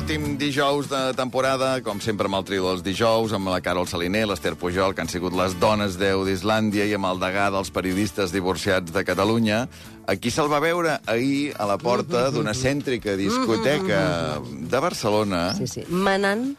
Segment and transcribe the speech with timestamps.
[0.00, 4.22] últim dijous de temporada, com sempre amb el trio dels dijous, amb la Carol Saliner,
[4.28, 8.32] l'Ester Pujol, que han sigut les dones Déu d'Islàndia, i amb el degà dels periodistes
[8.32, 9.66] divorciats de Catalunya.
[10.08, 15.42] Aquí se'l va veure ahir a la porta d'una cèntrica discoteca de Barcelona.
[15.58, 15.84] Sí, sí.
[15.92, 16.54] Manant,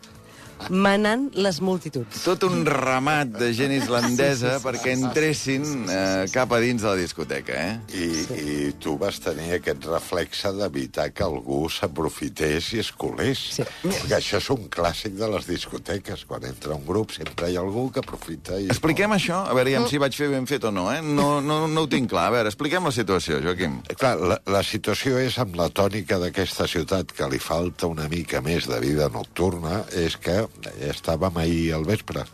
[0.69, 2.23] manant les multituds.
[2.25, 6.53] Tot un ramat de gent islandesa Sí, sí, sí, perquè sí, sí, entressin eh, cap
[6.53, 7.79] a dins de la discoteca, eh?
[7.97, 13.43] I, I tu vas tenir aquest reflexe d'evitar que algú s'aprofités i es colés.
[13.57, 13.65] Sí.
[13.83, 16.25] Perquè això és un clàssic de les discoteques.
[16.29, 18.69] Quan entra un grup sempre hi ha algú que aprofita i...
[18.71, 21.01] Expliquem això, a veure ja si vaig fer ben fet o no, eh?
[21.01, 22.27] No, no, no ho tinc clar.
[22.29, 23.79] A veure, expliquem la situació, Joaquim.
[23.97, 28.41] Clar, la, la situació és amb la tònica d'aquesta ciutat que li falta una mica
[28.45, 30.43] més de vida nocturna, és que
[30.89, 32.25] estàvem ahir al vespre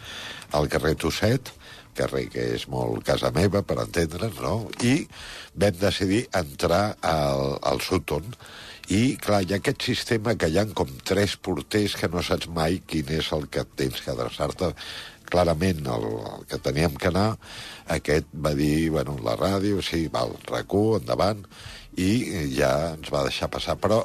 [0.57, 1.51] al carrer Tosset,
[1.97, 4.69] carrer que és molt casa meva, per entendre'ns, no?
[4.85, 5.07] I
[5.57, 8.35] vam decidir entrar al, al Sutton,
[8.87, 12.47] i, clar, hi ha aquest sistema que hi ha com tres porters que no saps
[12.55, 14.71] mai quin és el que tens que adreçar-te.
[15.27, 16.05] Clarament, el,
[16.37, 17.33] el que teníem que anar,
[17.91, 21.41] aquest va dir, bueno, la ràdio, sí, val, RAC1, endavant,
[21.97, 22.09] i
[22.53, 23.73] ja ens va deixar passar.
[23.81, 24.03] Però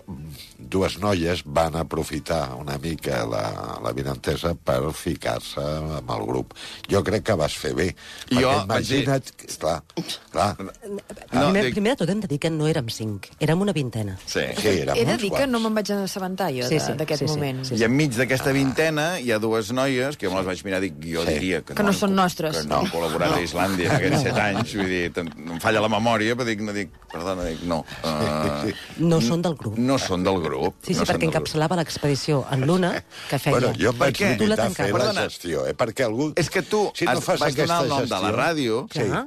[0.59, 3.43] dues noies van aprofitar una mica la,
[3.85, 5.61] la vinentesa per ficar-se
[6.01, 6.55] amb el grup.
[6.89, 7.91] Jo crec que vas fer bé.
[8.31, 9.33] Jo dir- imagina't...
[9.37, 9.83] que- Clar,
[10.33, 10.57] clar.
[10.59, 10.71] No,
[11.29, 14.17] primer, dic- primer de tot hem de dir que no érem cinc, érem una vintena.
[14.27, 14.41] Sí.
[14.59, 15.53] Sí, érem He de dir que quants.
[15.53, 17.61] no me'n vaig assabentar jo Sí, sí, d'aquest sí, sí, moment.
[17.69, 20.81] sí, I enmig d'aquesta vintena hi ha dues noies que jo me les vaig mirar
[20.83, 21.35] i dic, jo Sí.
[21.37, 22.57] diria que, Que no han són nostres.
[22.57, 24.75] Que no han col·laborat a Islàndia en aquests set anys.
[24.81, 27.82] Vull dir, em falla la memòria, però dic, no dic, perdona, dic, no.
[28.03, 29.77] Uh, No són del grup.
[29.79, 30.75] no són del grup.
[30.83, 32.95] Sí, sí, no perquè encapçalava l'expedició en l'una
[33.29, 33.59] que feia.
[33.59, 34.33] Bueno, jo em vaig què?
[34.39, 34.93] Tu la limitar a fer tancaves.
[34.93, 35.29] la Perdona.
[35.29, 35.75] gestió, eh?
[35.77, 36.33] perquè algú...
[36.37, 38.83] És que tu si no has- fas vas donar el nom de la gestió- ràdio,
[38.93, 39.07] Sí.
[39.09, 39.27] Clar.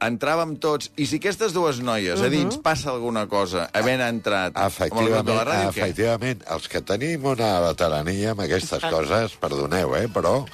[0.00, 4.72] entràvem tots, i si aquestes dues noies a dins passa alguna cosa, havent entrat amb
[4.80, 5.82] el grup de Efectivament, la ràdio, què?
[5.82, 10.46] efectivament, els que tenim una veterania amb aquestes coses, perdoneu, eh, però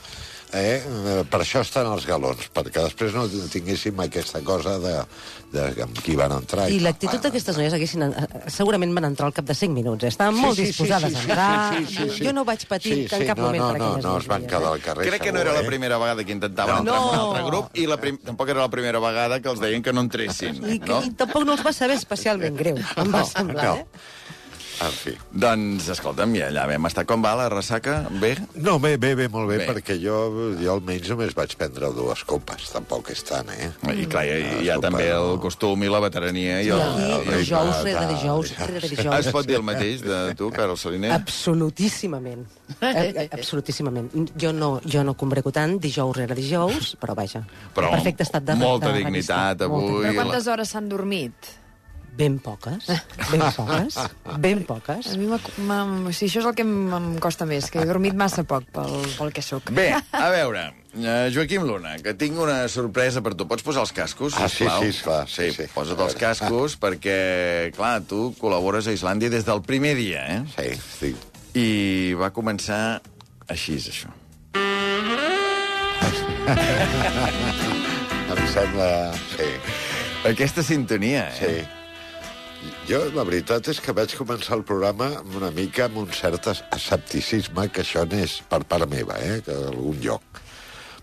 [0.57, 4.95] eh, eh, per això estan els galons, perquè després no tinguéssim aquesta cosa de,
[5.53, 6.67] de amb qui van entrar.
[6.71, 6.87] I tal.
[6.89, 8.03] l'actitud d'aquestes noies haguessin...
[8.09, 10.05] eh, Segurament van entrar al cap de 5 minuts.
[10.05, 10.09] eh?
[10.15, 11.77] Estaven Sí, molt sí, sí, disposades sí, a sí, entrar.
[11.77, 12.25] sí, sí, sí.
[12.27, 14.05] Jo no vaig patir Sí, que en sí, cap no, moment no, per no, aquelles
[14.11, 14.73] no, es van quedar eh?
[14.75, 15.71] al carrer, Crec que no segur, era la eh?
[15.71, 16.81] primera vegada que intentaven No.
[16.81, 18.19] entrar en un altre grup i la prim...
[18.25, 20.61] tampoc era la primera vegada que els deien que no entressin.
[20.67, 21.03] I, no?
[21.05, 23.75] I tampoc no els va saber especialment greu, em va semblar, no.
[23.83, 23.87] eh?
[24.85, 25.15] En fi.
[25.33, 27.07] Doncs, escolta'm, i allà vam estar.
[27.09, 27.95] Com va la ressaca?
[28.21, 28.35] Bé?
[28.61, 29.67] No, bé, bé, bé, molt bé, Bé.
[29.71, 30.17] perquè jo,
[30.61, 33.71] jo almenys només vaig prendre dues copes, tampoc és tant, eh?
[33.97, 35.41] I clar, hi, hi ha també el no.
[35.41, 36.83] costum i la veterania i I el...
[36.83, 39.33] aquí, el ritme, dijous rere tal, dijous rere Es dijous.
[39.33, 41.13] pot dir el mateix de tu, Carol Saliner?
[41.17, 42.47] Absolutíssimament.
[42.81, 44.11] Eh, eh, Absolutíssimament.
[44.39, 47.45] Jo no, jo no combrego tant dijous rere dijous, però vaja.
[47.75, 50.03] Però perfecte estat de molta de dignitat avui.
[50.05, 51.55] Però quantes hores s'han dormit?
[52.17, 52.87] Ben poques,
[53.31, 53.97] ben poques,
[54.41, 55.07] ben poques.
[55.13, 55.27] A mi
[56.17, 59.33] sí, això és el que em, costa més, que he dormit massa poc pel, pel
[59.37, 59.69] que sóc.
[59.77, 60.63] Bé, a veure,
[60.97, 63.45] eh, Joaquim Luna, que tinc una sorpresa per tu.
[63.51, 64.81] Pots posar els cascos, Ah, sí, sisplau?
[64.83, 65.67] sí, esclar, sí, sí.
[65.67, 65.69] sí.
[65.75, 67.19] posa't els cascos perquè,
[67.77, 70.41] clar, tu col·labores a Islàndia des del primer dia, eh?
[70.57, 71.17] Sí, estic...
[71.57, 71.69] I
[72.17, 73.01] va començar
[73.53, 74.09] així, és això.
[78.33, 78.91] Em sembla...
[79.37, 79.49] Sí,
[80.27, 81.37] Aquesta sintonia, eh?
[81.39, 81.55] sí.
[82.89, 86.47] Jo, la veritat és que vaig començar el programa amb una mica amb un cert
[86.53, 90.23] es- escepticisme, que això n'és per part meva, eh, que d'algun lloc.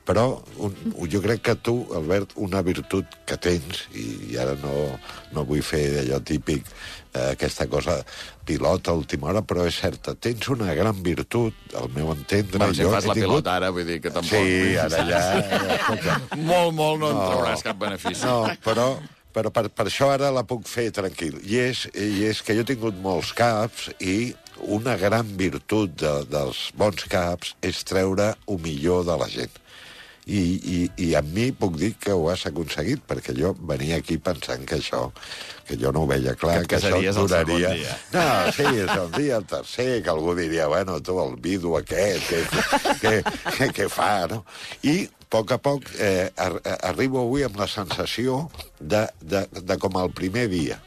[0.04, 0.24] Però
[0.60, 0.74] un,
[1.08, 4.74] jo crec que tu, Albert, una virtut que tens, i, i ara no,
[5.32, 6.66] no vull fer allò típic,
[7.14, 8.02] eh, aquesta cosa
[8.44, 12.60] pilota a última hora, però és certa, tens una gran virtut, al meu entendre.
[12.60, 14.36] Bueno, si fas la pilota ara, vull dir que tampoc...
[14.44, 15.24] Sí, ara ja...
[15.40, 17.30] ja escolta, Molt, molt no en No.
[17.32, 18.26] trauràs cap benefici.
[18.28, 18.90] No, però,
[19.34, 21.40] però per, per això ara la puc fer tranquil.
[21.44, 24.34] I és, I és que jo he tingut molts caps i
[24.70, 29.60] una gran virtut de, dels bons caps és treure un millor de la gent.
[30.24, 34.16] I, i, I amb mi puc dir que ho has aconseguit, perquè jo venia aquí
[34.24, 35.10] pensant que això,
[35.68, 37.74] que jo no ho veia clar, Que et que, això el duraria...
[38.14, 42.32] No, sí, és el dia el tercer, que algú diria, bueno, tu, el vidu aquest,
[43.02, 43.18] què,
[43.58, 44.46] què, què, fa, no?
[44.88, 46.60] I poc a poc eh, ar
[46.92, 48.44] arribo avui amb la sensació
[48.80, 50.80] de, de, de com el primer dia.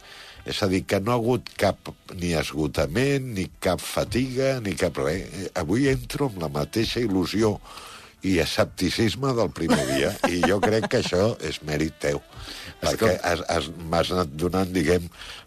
[0.47, 5.01] És a dir, que no ha hagut cap ni esgotament, ni cap fatiga, ni cap
[5.03, 5.27] res.
[5.27, 7.57] Eh, Avui entro amb la mateixa il·lusió
[8.27, 12.19] i escepticisme del primer dia, i jo crec que això és mèrit teu,
[12.83, 15.07] perquè has, has, m'has anat donant, diguem,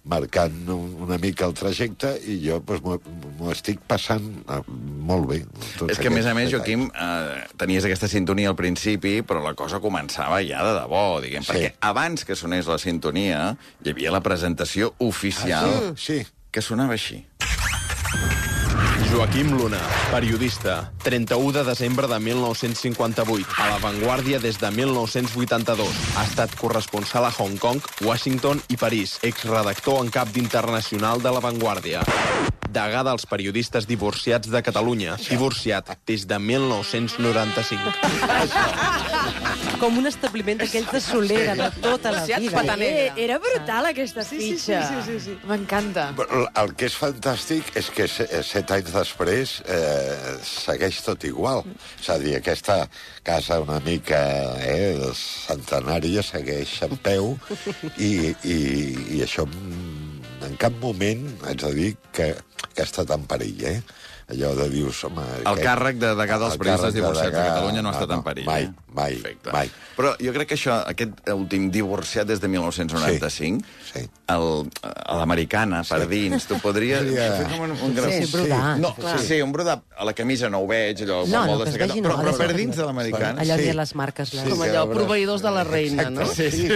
[0.09, 4.61] marcant un, una mica el trajecte, i jo pues, m'ho estic passant eh,
[5.09, 5.41] molt bé.
[5.89, 9.53] És que, a més a més, Joaquim, eh, tenies aquesta sintonia al principi, però la
[9.59, 11.51] cosa començava ja de debò, diguem, Sí.
[11.51, 16.21] perquè abans que sonés la sintonia, hi havia la presentació oficial, Ah, sí?
[16.23, 16.27] Sí.
[16.51, 17.25] que sonava així.
[19.11, 19.79] Joaquim Luna,
[20.11, 25.89] periodista, 31 de desembre de 1958, a La Vanguardia des de 1982.
[26.15, 31.41] Ha estat corresponsal a Hong Kong, Washington i París, exredactor en cap d'Internacional de La
[31.41, 32.03] Vanguardia.
[32.69, 39.09] Degà dels periodistes divorciats de Catalunya, divorciat des de 1995.
[39.79, 42.63] Com un establiment d'aquells de solera de tota la vida.
[42.83, 44.81] Eh, era brutal, aquesta fitxa.
[44.89, 45.35] sí, sí, sí.
[45.47, 46.09] M'encanta.
[46.17, 51.63] Però El que és fantàstic és que se- set anys després eh, segueix tot igual.
[52.01, 52.81] És a dir, aquesta
[53.23, 54.19] casa una mica
[54.59, 57.37] eh, centenària segueix en peu
[57.97, 58.59] i, i,
[59.19, 59.47] i això
[60.49, 62.33] en cap moment haig de dir que,
[62.73, 63.79] que ha estat en perill, eh?
[64.29, 65.23] Allò de dius, home...
[65.49, 68.17] El càrrec de degà dels el periodistes divorciats de degà, Catalunya no ha estat no,
[68.19, 68.45] en perill.
[68.45, 68.73] Mai, eh?
[68.93, 69.53] mai, Perfecte.
[69.55, 69.71] mai.
[69.97, 74.03] Però jo crec que això, aquest últim divorciat des de 1995, Sí, sí.
[74.29, 77.09] el- a l'americana, per dins, tu podries...
[77.09, 79.15] Fer com un, un Sí, gran- sí, No, clar.
[79.17, 81.71] sí, sí, un brodat a la camisa no ho veig, allò No, molt no, que
[81.73, 83.41] es vegi, però, no, però de per dins de l'americana...
[83.47, 83.65] Allò Sí.
[83.65, 83.73] sí.
[83.81, 84.33] les marques...
[84.37, 84.43] Les...
[84.45, 86.29] Sí, Com allò, a proveïdors de la reina, no?
[86.29, 86.69] Sí, sí.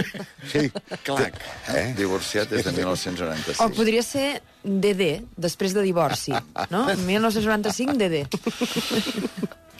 [0.50, 0.66] Sí.
[1.06, 1.38] Clac,
[1.70, 1.86] Eh?
[1.96, 3.62] divorciat des de 1996.
[3.64, 6.34] O podria ser DD, després de divorci,
[6.70, 6.86] no?
[7.08, 8.24] 1995, DD.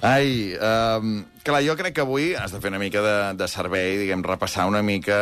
[0.04, 3.96] Ai, um, clar, jo crec que avui has de fer una mica de, de servei,
[4.02, 5.16] diguem, repassar una mica...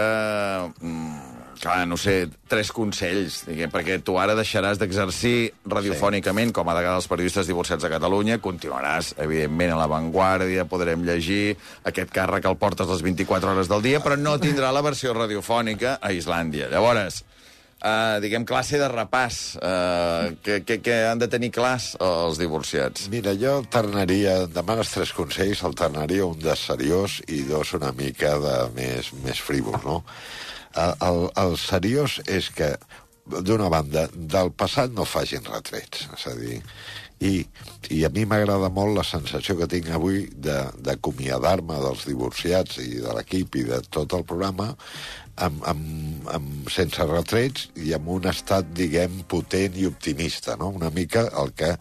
[0.80, 1.30] Mm,
[1.62, 6.96] clar, no sé, tres consells, diguem, perquè tu ara deixaràs d'exercir radiofònicament com a degà
[6.96, 11.54] dels periodistes divorciats de Catalunya, continuaràs, evidentment, a l'avantguàrdia, podrem llegir
[11.86, 16.00] aquest càrrec el portes les 24 hores del dia, però no tindrà la versió radiofònica
[16.02, 16.66] a Islàndia.
[16.72, 17.22] Llavors,
[17.82, 23.08] uh, diguem, classe de repàs, uh, que, que, que han de tenir clars els divorciats.
[23.12, 28.56] Mira, jo alternaria, demanes tres consells, alternaria un de seriós i dos una mica de
[28.78, 30.00] més, més frívol, no?
[30.72, 32.72] El, el, el seriós és que,
[33.28, 36.62] d'una banda, del passat no facin retrets, és a dir,
[37.22, 37.44] i,
[37.94, 42.96] i a mi m'agrada molt la sensació que tinc avui de- d'acomiadar-me dels divorciats i
[43.04, 44.72] de l'equip i de tot el programa
[45.42, 50.70] amb, amb, amb, sense retrets i amb un estat, diguem, potent i optimista, no?
[50.76, 51.72] Una mica el que,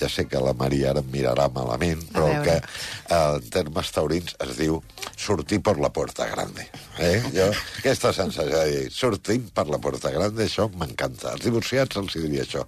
[0.00, 3.90] ja sé que la Maria ara em mirarà malament, però el que eh, en termes
[3.94, 4.78] taurins es diu
[5.18, 6.68] sortir per la porta grande.
[7.02, 7.18] Eh?
[7.34, 7.48] Jo,
[7.80, 11.34] aquesta sensació de dir, sortim per la porta grande, això m'encanta.
[11.34, 12.64] Els divorciats els diria això,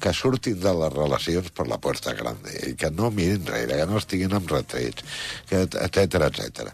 [0.00, 3.90] que surtin de les relacions per la porta grande i que no mirin enrere, que
[3.90, 5.04] no estiguin amb retrets,
[5.50, 6.68] etc etc.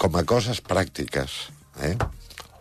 [0.00, 1.42] Com a coses pràctiques,
[1.84, 1.96] eh?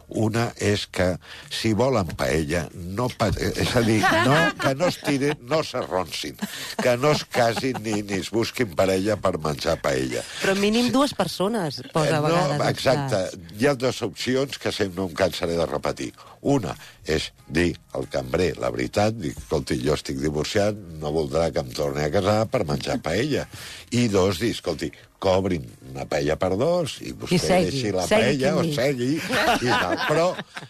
[0.09, 1.11] Una és que,
[1.53, 3.27] si volen paella, no pa...
[3.29, 6.37] és a dir, no, que no es tirin, no s'arronsin,
[6.81, 10.23] que no es casin ni, ni es busquin parella per menjar paella.
[10.41, 12.57] Però mínim dues persones, posa a Eh, vegades.
[12.57, 13.21] no, exacte.
[13.59, 16.11] Hi ha dues opcions que sempre no em cansaré de repetir.
[16.41, 16.73] Una
[17.05, 21.69] és dir al cambrer la veritat, dir, escolti, jo estic divorciat, no voldrà que em
[21.75, 23.45] torni a casar per menjar paella.
[23.91, 24.89] I dos, dir, escolti,
[25.19, 29.11] cobrin una paella per dos i vostè I segui, deixi la segui paella o segui.
[29.19, 29.95] I tal.
[30.07, 30.27] Però,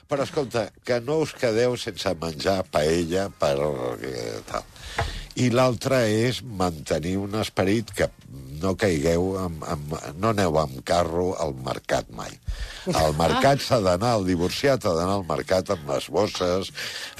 [0.10, 3.56] però, escolta, que no us quedeu sense menjar paella per...
[4.02, 4.66] eh, tal.
[5.40, 8.10] I l'altre és mantenir un esperit que
[8.62, 12.34] no caigueu, amb, amb, no aneu amb carro al mercat mai.
[12.96, 16.72] Al mercat s'ha d'anar, el divorciat ha d'anar al mercat amb les bosses,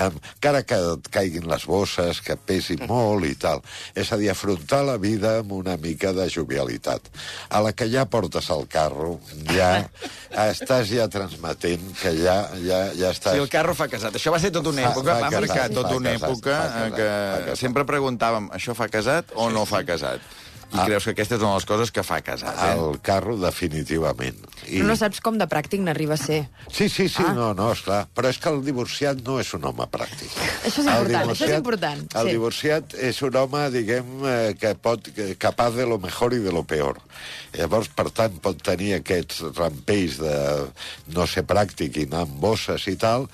[0.02, 3.62] amb, encara que et caiguin les bosses, que pesin molt i tal.
[3.94, 7.12] És a dir, afrontar la vida amb una mica de jovialitat.
[7.50, 9.18] A la que ja portes el carro,
[9.52, 9.72] ja
[10.50, 13.36] estàs ja transmetent que ja, ja, ja estàs...
[13.36, 14.18] Sí, el carro fa casat.
[14.20, 16.54] Això va ser tota una època, fa va casat, marcar sí, fa una casat, època
[16.54, 17.64] eh, casat, que casat.
[17.64, 20.24] sempre preguntàvem, això fa casat o no fa casat?
[20.70, 20.86] I Ah.
[20.86, 22.74] creus que aquesta és una de les coses que fa casat, eh?
[22.78, 24.38] El carro, definitivament.
[24.68, 24.78] I...
[24.80, 26.44] Però no saps com de pràctic n'arriba a ser.
[26.72, 27.34] Sí, sí, sí, Ah.
[27.34, 28.04] no, no, esclar.
[28.14, 30.30] Però és que el divorciat no és un home pràctic.
[30.64, 32.32] Això és El important, això és important, El sí.
[32.38, 36.52] divorciat és un home, diguem, eh, que pot, que, capaç de lo mejor i de
[36.52, 37.02] lo peor.
[37.58, 40.68] Llavors, per tant, pot tenir aquests rampells de
[41.16, 43.26] no ser pràctic i anar amb bosses i tal,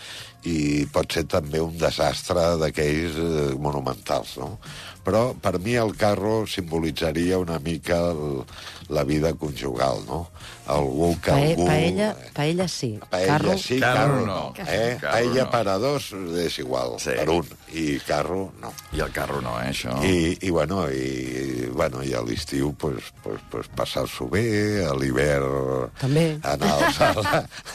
[0.45, 4.59] i pot ser també un desastre d'aquells eh, monumentals, no?
[5.05, 8.41] Però per mi el carro simbolitzaria una mica el,
[8.89, 10.29] la vida conjugal, no?
[10.65, 11.65] Algú que Pa algú...
[11.67, 12.99] paella, paella sí.
[13.09, 14.53] Paella Carro, sí, Carro carro, no.
[14.65, 14.97] Eh?
[14.99, 15.51] Carro Paella no.
[15.51, 16.07] per a dos
[16.41, 17.13] és igual, Sí.
[17.13, 17.45] per un.
[17.75, 18.71] I carro, no.
[18.95, 19.93] I el carro no, eh, això?
[20.01, 25.91] I, i, bueno, i, bueno, i a l'estiu pues, pues, pues, passar-s'ho bé, a l'hivern
[25.99, 26.39] També.
[26.41, 27.21] anar al,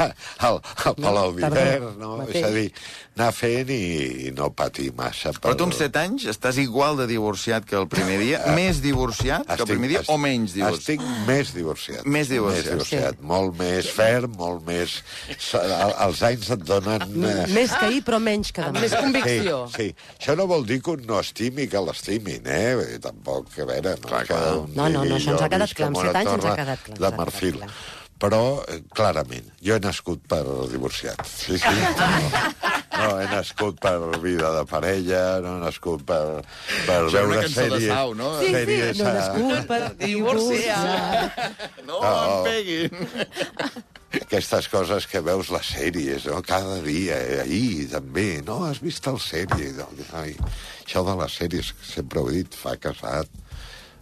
[0.00, 0.14] al,
[0.48, 2.16] al, al Palau d'hivern, no?
[2.24, 2.40] mateix.
[2.40, 2.72] És a dir, dir,
[3.20, 3.80] anar fent i,
[4.26, 5.32] i no patir massa.
[5.36, 8.40] Però tu amb 7 anys estàs igual de divorciat que el primer dia?
[8.56, 10.80] Més divorciat que el primer dia o menys divorciat?
[10.80, 12.06] Estic més divorciat.
[12.08, 12.64] Més divorciat.
[12.64, 13.20] Més divorciat.
[13.20, 14.96] Molt més ferm, molt més...
[15.60, 17.04] El- Els anys et donen...
[17.04, 18.80] eh, Més que ahir, però menys que demà.
[18.80, 19.60] Més convicció.
[19.76, 20.10] Sí, sí.
[20.16, 22.98] Això no vol dir que un no estimi que l'estimin, eh?
[23.04, 23.94] Tampoc, a veure...
[24.00, 26.32] No, Clar, que No, no, no, digui, això ens ha quedat clar, amb set anys
[26.38, 27.58] ens ha quedat clar, De marfil.
[27.60, 27.70] clar.
[28.20, 31.22] Però, eh, clarament, jo he nascut per divorciat.
[31.26, 31.70] Sí, sí.
[33.00, 36.42] No, no he nascut per vida de parella, no he nascut per,
[36.84, 37.86] per Això veure sèries...
[37.88, 38.34] Sau, no?
[38.42, 40.82] Sí, sí, sèries no a- nascut per divorciar.
[41.86, 42.10] No, No.
[42.10, 43.08] em peguin.
[44.20, 46.42] aquestes coses que veus les sèries, no?
[46.44, 48.60] cada dia, eh, ahir també, no?
[48.68, 49.72] Has vist el sèrie?
[49.78, 49.86] No?
[50.20, 50.34] Ai,
[50.84, 53.30] això de les sèries, sempre ho he dit, fa casat.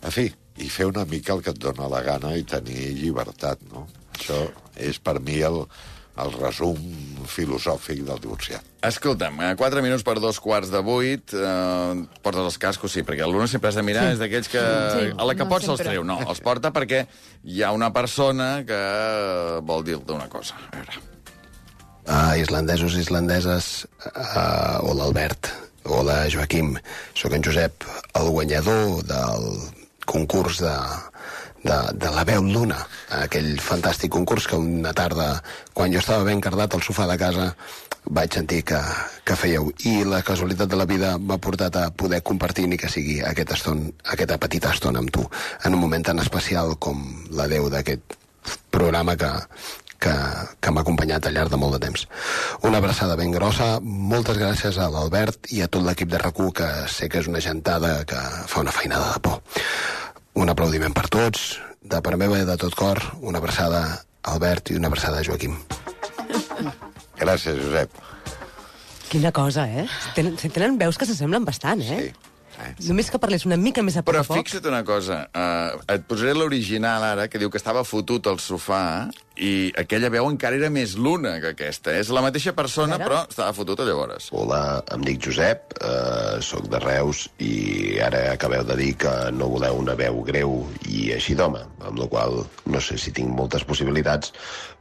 [0.02, 0.26] En fi,
[0.58, 3.86] i fer una mica el que et dóna la gana i tenir llibertat, no?
[4.18, 4.42] Això
[4.76, 5.62] és per mi el,
[6.18, 6.78] el resum
[7.30, 8.64] filosòfic del divorciat.
[8.88, 13.26] Escolta'm, a 4 minuts per dos quarts de vuit, eh, portes els cascos, sí, perquè
[13.26, 15.78] l'una sempre has de mirar, és d'aquells que Sí, a la que no pots se'ls
[15.82, 15.94] sempre.
[15.96, 16.04] treu.
[16.06, 17.04] No, els porta perquè
[17.44, 18.80] hi ha una persona que
[19.66, 20.54] vol dir-te una cosa.
[20.70, 21.00] A veure.
[22.08, 25.50] uh, islandesos i islandeses, uh, hola Albert,
[25.84, 26.76] hola Joaquim,
[27.14, 27.84] sóc en Josep,
[28.18, 29.48] el guanyador del
[30.08, 30.72] concurs de,
[31.64, 32.78] de, de la veu Luna,
[33.22, 35.42] aquell fantàstic concurs que una tarda,
[35.74, 37.48] quan jo estava ben cardat al sofà de casa,
[38.08, 38.78] vaig sentir que,
[39.24, 39.72] que fèieu.
[39.88, 43.52] I la casualitat de la vida m'ha portat a poder compartir ni que sigui aquest
[43.58, 45.26] eston, aquesta petita estona amb tu,
[45.64, 47.04] en un moment tan especial com
[47.36, 48.16] la Déu d'aquest
[48.72, 49.28] programa que,
[50.00, 50.14] que,
[50.60, 52.06] que m'ha acompanyat al llarg de molt de temps.
[52.68, 56.68] Una abraçada ben grossa, moltes gràcies a l'Albert i a tot l'equip de rac que
[56.88, 59.40] sé que és una gentada que fa una feinada de por.
[60.38, 64.70] Un aplaudiment per tots, de part meva i de tot cor, una abraçada a Albert
[64.70, 65.56] i una abraçada a Joaquim.
[67.18, 67.96] Gràcies, Josep.
[69.08, 69.86] Quina cosa, eh?
[70.14, 72.00] Tenen, tenen veus que s'assemblen bastant, eh?
[72.04, 72.34] Sí.
[72.58, 72.88] Sí.
[72.90, 74.40] Només que parlés una mica més a poc Però a poc.
[74.40, 78.82] fixa't una cosa, uh, et posaré l'original ara, que diu que estava fotut al sofà,
[79.38, 81.94] i aquella veu encara era més luna que aquesta.
[81.98, 84.30] És la mateixa persona, però estava fotuta llavors.
[84.34, 89.48] Hola, em dic Josep, eh, sóc de Reus i ara acabeu de dir que no
[89.52, 90.58] voleu una veu greu
[90.90, 94.32] i així d'home, amb la qual no sé si tinc moltes possibilitats,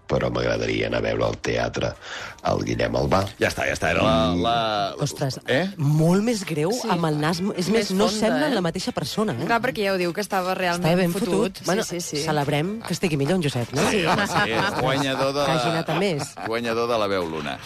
[0.08, 1.90] però m'agradaria anar a veure al teatre
[2.48, 3.26] el Guillem Albà.
[3.42, 3.90] Ja està, ja està.
[3.92, 4.14] Era la...
[4.40, 4.54] la...
[5.04, 5.66] Ostres, Eh?
[5.76, 6.88] molt més greu, Sí.
[6.94, 7.42] amb el nas...
[7.60, 8.56] És més, Més no fonda, semblen eh?
[8.56, 9.44] la mateixa persona, eh?
[9.50, 11.28] Clar, perquè ja ho diu, que estava realment Estava ben fotut.
[11.60, 11.60] fotut.
[11.68, 12.24] Bueno, sí, sí, sí.
[12.24, 13.84] celebrem que estigui millor en Josep, no?
[13.92, 15.44] Sí, home, sí, és guanyador de...
[15.46, 16.34] Que hagi anat a més.
[16.46, 17.58] Guanyador de la veu luna.